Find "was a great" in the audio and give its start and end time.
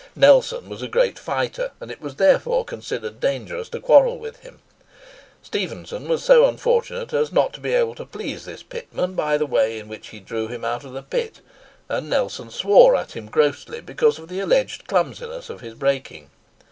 0.67-1.19